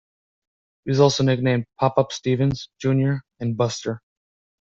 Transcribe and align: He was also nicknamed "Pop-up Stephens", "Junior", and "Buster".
He 0.83 0.89
was 0.89 0.99
also 0.99 1.21
nicknamed 1.23 1.67
"Pop-up 1.79 2.11
Stephens", 2.11 2.69
"Junior", 2.81 3.21
and 3.39 3.55
"Buster". 3.55 4.01